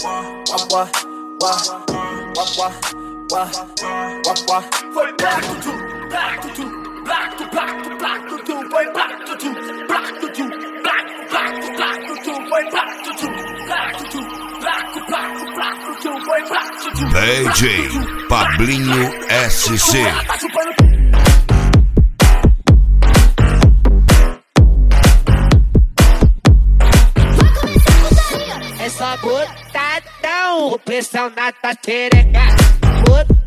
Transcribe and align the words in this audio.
Foi 0.00 0.10
black 5.18 5.42
to 5.42 5.72
black 6.08 6.40
to 6.40 6.62
black 7.04 7.36
to 7.36 7.46
black 7.50 7.82
to 7.82 7.96
black 7.98 8.22
to 8.28 8.54
foi 8.70 8.86
black 8.94 9.10
to 9.26 9.50
black 9.88 10.14
to 10.20 10.44
black 10.84 11.04
black 11.30 11.54
to 11.58 11.70
black 11.76 11.98
to 12.06 12.34
foi 12.48 12.64
black 12.70 12.92
to 13.02 13.26
black 13.66 13.92
to 13.98 14.20
black 14.60 14.86
to 14.94 15.00
black 15.08 15.30
to 15.34 15.44
black 15.56 15.78
to 16.02 16.10
foi 16.26 16.42
black 16.48 16.70
to. 16.80 17.02
DJ 17.10 17.62
Pablinho 18.28 19.02
SC. 19.50 19.92
É 28.80 28.88
só 28.90 29.16
botadão, 29.16 29.67
pressão 30.84 31.30
na 31.30 31.52
tua 31.52 31.72
xereca. 31.84 33.37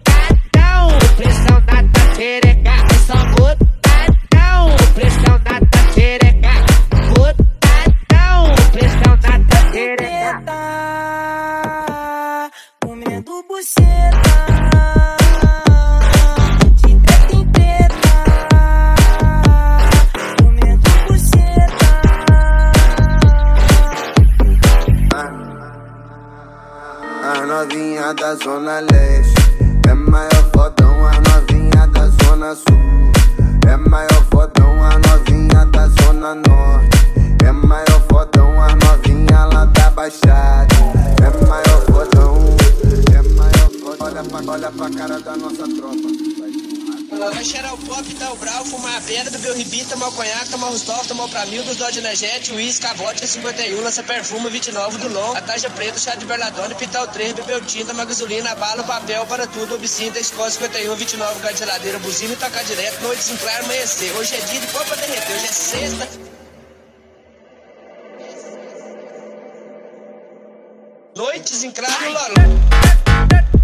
As 27.41 27.47
novinha 27.47 28.13
da 28.13 28.35
zona 28.35 28.81
leste. 28.81 29.33
É 29.89 29.93
maior 29.95 30.43
fodão 30.53 31.07
as 31.07 31.17
novinha 31.27 31.87
da 31.87 32.05
zona 32.23 32.53
sul. 32.53 33.11
É 33.67 33.75
maior 33.77 34.23
fodão 34.29 34.83
as 34.83 34.99
novinha 35.09 35.65
da 35.65 35.87
zona 35.87 36.35
norte. 36.35 36.99
É 37.43 37.51
maior 37.51 37.99
fodão 38.07 38.61
as 38.61 38.75
novinha 38.75 39.45
lá 39.45 39.65
da 39.65 39.89
baixada. 39.89 40.67
É 41.17 41.47
maior 41.47 41.81
fodão 41.87 42.55
É 43.11 43.21
maior 43.35 43.71
fodão. 43.71 43.97
Olha 44.07 44.23
pra, 44.23 44.51
olha 44.51 44.71
pra 44.71 44.89
cara 44.91 45.19
da 45.19 45.35
nossa 45.35 45.63
tropa 45.63 46.30
O 47.11 47.77
pop, 47.77 48.13
dar 48.13 48.31
o 48.31 48.35
brau, 48.37 48.63
fumar 48.63 48.97
a 48.97 49.01
pedra, 49.01 49.31
beber 49.31 49.51
o 49.51 49.53
ribi, 49.53 49.83
tomar 49.83 50.07
o 50.07 50.11
conhaque, 50.13 50.49
tomar 50.49 50.67
o 50.67 50.71
Rostov, 50.71 51.05
tomar 51.05 51.25
o 51.25 51.29
Pramil, 51.29 51.61
dos 51.63 51.75
Dodge 51.75 51.99
Energético, 51.99 52.55
uísque, 52.55 52.87
vodka 52.95 53.27
51, 53.27 53.81
lança 53.81 54.01
perfume, 54.01 54.49
29 54.49 54.97
do 54.97 55.09
Long, 55.09 55.35
a 55.35 55.41
taxa 55.41 55.69
preta, 55.69 55.99
chá 55.99 56.15
de 56.15 56.25
berladone, 56.25 56.73
pitar 56.75 57.03
o 57.03 57.07
3, 57.07 57.33
beber 57.33 57.57
o 57.57 57.61
tinta, 57.61 57.91
uma 57.91 58.05
gasolina, 58.05 58.55
bala, 58.55 58.81
papel, 58.85 59.25
para 59.25 59.45
tudo, 59.45 59.75
obscinta, 59.75 60.19
escola 60.19 60.49
51, 60.49 60.95
29, 60.95 61.39
gás 61.41 61.53
de 61.53 61.59
geladeira, 61.59 61.99
buzina 61.99 62.31
e 62.31 62.35
tocar 62.37 62.63
direto, 62.63 63.01
noite 63.01 63.23
sem 63.23 63.35
claro, 63.35 63.65
amanhecer. 63.65 64.15
Hoje 64.15 64.35
é 64.35 64.39
dia 64.39 64.59
de 64.61 64.67
pra 64.67 64.95
derreter, 64.95 65.35
hoje 65.35 65.45
é 65.45 65.51
sexta. 65.51 66.07
Noites 71.13 71.63
em 71.63 71.71
claro, 71.71 72.13
Lolo. 72.13 73.60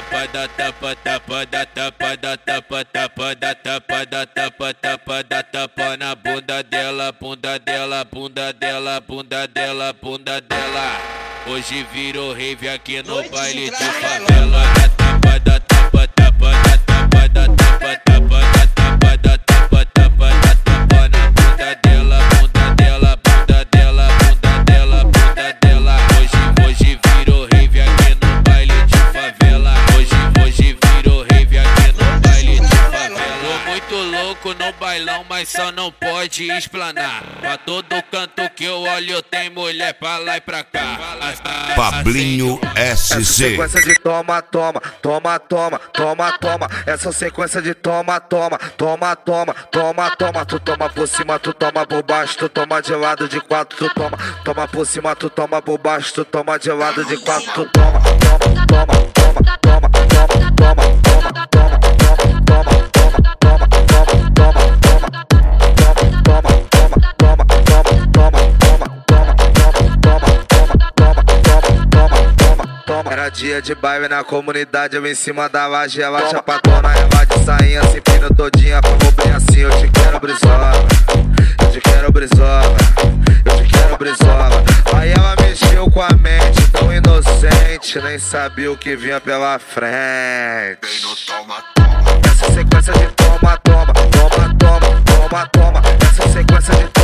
Tapa 0.00 0.26
da 0.32 0.48
tapa 0.48 0.94
tapa 0.96 1.44
da 1.46 1.66
tapa 1.66 2.16
da 2.16 2.36
tapa 2.36 2.84
tapa 2.84 3.34
da 3.34 3.54
tapa 3.54 4.04
da 4.06 4.24
tapa 4.26 4.72
tapa 4.72 5.22
da 5.22 5.42
tapa 5.42 5.96
na 5.96 6.14
bunda 6.14 6.62
dela 6.62 7.12
bunda 7.12 7.58
dela 7.58 8.04
bunda 8.04 8.52
dela 8.52 9.00
bunda 9.00 9.46
dela 9.46 9.92
bunda 9.92 10.40
dela. 10.40 10.96
Hoje 11.46 11.86
virou 11.92 12.32
rave 12.32 12.68
aqui 12.68 13.02
no 13.02 13.22
baile 13.30 13.70
de 13.70 13.76
favela 13.76 14.99
bailão, 34.80 35.24
mas 35.28 35.50
só 35.50 35.70
não 35.70 35.92
pode 35.92 36.50
esplanar. 36.50 37.22
Pra 37.38 37.58
todo 37.58 38.02
canto 38.10 38.48
que 38.56 38.64
eu 38.64 38.80
olho 38.80 39.22
tem 39.22 39.50
mulher 39.50 39.92
pra 39.94 40.16
lá 40.16 40.38
e 40.38 40.40
pra 40.40 40.64
cá. 40.64 40.98
Pablinho 41.76 42.58
SC. 42.74 42.80
Essa 42.80 43.24
sequência 43.24 43.82
de 43.82 43.94
toma, 43.96 44.40
toma, 44.40 44.80
toma, 45.02 45.38
toma, 45.38 45.78
toma, 45.92 46.38
toma. 46.38 46.68
Essa 46.86 47.12
sequência 47.12 47.60
de 47.60 47.74
toma, 47.74 48.18
toma, 48.20 48.58
toma, 48.76 49.14
toma, 49.14 49.54
toma, 49.70 50.16
toma. 50.16 50.46
Tu 50.46 50.58
toma 50.58 50.88
por 50.88 51.06
cima, 51.06 51.38
tu 51.38 51.52
toma 51.52 51.86
por 51.86 52.02
baixo, 52.02 52.38
tu 52.38 52.48
toma 52.48 52.80
de 52.80 52.94
lado 52.94 53.28
de 53.28 53.40
quatro, 53.40 53.76
tu 53.76 53.94
toma. 53.94 54.18
Toma 54.42 54.66
por 54.66 54.86
cima, 54.86 55.14
tu 55.14 55.28
toma 55.28 55.60
por 55.60 55.78
baixo, 55.78 56.14
tu 56.14 56.24
toma 56.24 56.58
de 56.58 56.72
lado 56.72 57.04
de 57.04 57.18
quatro, 57.18 57.52
tu 57.52 57.66
toma, 57.66 58.00
toma, 58.00 58.66
toma, 58.66 59.60
toma, 59.60 59.60
toma, 59.60 59.90
toma, 60.08 60.74
toma. 60.74 60.99
Era 73.20 73.28
dia 73.28 73.60
de 73.60 73.74
baile 73.74 74.08
na 74.08 74.24
comunidade, 74.24 74.96
eu 74.96 75.06
em 75.06 75.14
cima 75.14 75.46
da 75.46 75.66
laje, 75.66 76.00
ela 76.00 76.26
chapadona, 76.30 76.90
ela 76.94 77.24
de 77.26 77.44
sainha, 77.44 77.82
se 77.88 77.98
empina 77.98 78.30
todinha, 78.34 78.80
como 78.80 79.12
bem 79.12 79.30
assim, 79.30 79.58
eu 79.58 79.70
te 79.78 79.90
quero 79.90 80.18
brisola, 80.18 80.72
eu 81.60 81.70
te 81.70 81.80
quero 81.82 82.10
brisola, 82.10 82.76
eu 83.44 83.56
te 83.58 83.68
quero 83.70 83.98
brisola. 83.98 84.64
Aí 84.96 85.12
ela 85.12 85.36
mexeu 85.38 85.90
com 85.90 86.00
a 86.00 86.08
mente, 86.16 86.66
tão 86.72 86.90
inocente, 86.90 88.00
nem 88.00 88.18
sabia 88.18 88.72
o 88.72 88.76
que 88.78 88.96
vinha 88.96 89.20
pela 89.20 89.58
frente. 89.58 90.78
Essa 92.24 92.54
sequência 92.54 92.94
de 92.94 93.06
toma, 93.08 93.58
toma, 93.58 93.92
toma, 93.92 94.56
toma, 94.58 95.02
toma, 95.04 95.46
toma. 95.52 95.82
Essa 96.10 96.26
sequência 96.32 96.74
de 96.74 96.88
toma, 96.88 96.99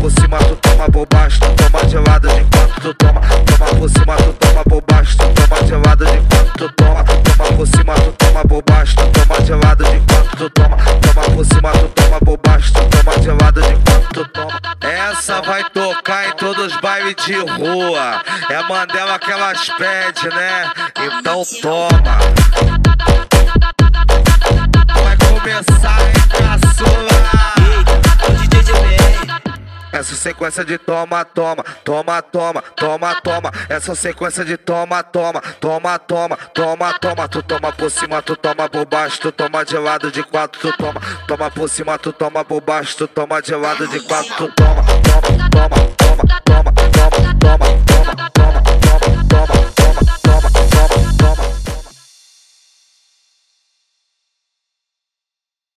por 0.00 0.10
cima, 0.12 0.38
tu 0.38 0.56
toma 0.56 0.86
por 0.86 1.06
tu 1.06 1.54
toma 1.56 1.84
de 1.84 1.96
lado 1.98 2.28
de 2.28 2.44
quanto 2.44 2.80
tu 2.80 2.94
toma. 2.94 3.20
Toma 3.20 3.66
por 3.78 3.90
cima, 3.90 4.16
tu 4.16 4.32
toma 4.32 4.64
por 4.64 4.82
tu 4.82 5.34
toma 5.34 5.62
de 5.62 5.76
lado 5.76 6.04
de 6.04 6.20
quanto 6.28 6.52
tu 6.56 6.72
toma. 6.72 7.04
Toma 7.04 7.56
por 7.56 7.66
cima, 7.66 7.94
tu 7.94 8.12
toma 8.12 8.44
por 8.44 8.62
tu 8.62 9.10
toma 9.12 9.40
de 9.40 9.52
lado 9.52 9.84
de 9.84 10.00
quanto 10.00 10.36
tu 10.36 10.50
toma. 10.50 10.76
Toma 10.76 11.22
por 11.34 11.44
cima, 11.44 11.72
tu 11.72 11.88
toma 11.88 12.20
por 12.20 12.38
tu 12.38 12.88
toma 12.90 13.18
de 13.18 13.28
lado 13.28 13.60
de 13.60 13.74
quanto 13.74 14.14
tu 14.14 14.24
toma. 14.28 14.60
Essa 14.80 15.42
vai 15.42 15.64
tocar 15.70 16.28
em 16.28 16.32
todos 16.36 16.72
os 16.72 16.80
bailes 16.80 17.16
de 17.16 17.34
rua. 17.34 18.22
É 18.48 18.62
Mandela 18.62 19.18
que 19.18 19.30
elas 19.30 19.68
pedem, 19.76 20.36
né? 20.36 20.72
Então 20.98 21.42
toma. 21.60 22.79
Essa 30.10 30.22
sequência 30.22 30.64
de 30.64 30.76
toma, 30.76 31.24
toma, 31.24 31.62
toma, 31.84 32.20
toma, 32.20 32.62
toma, 32.74 33.14
toma. 33.22 33.52
Essa 33.68 33.94
sequência 33.94 34.44
de 34.44 34.56
toma, 34.56 35.04
toma, 35.04 35.40
toma, 35.60 35.98
toma, 36.00 36.36
toma, 36.52 36.98
toma. 36.98 37.28
Tu 37.28 37.40
toma 37.44 37.72
por 37.72 37.88
cima, 37.88 38.20
tu 38.20 38.34
toma 38.34 38.68
por 38.68 38.84
baixo, 38.86 39.20
tu 39.20 39.30
toma 39.30 39.64
de 39.64 39.78
lado 39.78 40.10
de 40.10 40.24
quatro, 40.24 40.60
tu 40.60 40.76
toma. 40.76 41.00
Toma 41.28 41.48
por 41.48 41.68
cima, 41.68 41.96
tu 41.96 42.12
toma 42.12 42.44
por 42.44 42.60
baixo, 42.60 42.96
tu 42.96 43.06
toma 43.06 43.40
de 43.40 43.54
lado 43.54 43.86
de 43.86 44.00
quatro, 44.00 44.34
tu 44.34 44.54
toma, 44.56 44.82
toma, 44.82 45.48
toma, 45.48 45.76
toma, 45.96 46.72
toma, 46.72 46.72
toma, 47.38 47.58
toma. 47.58 47.79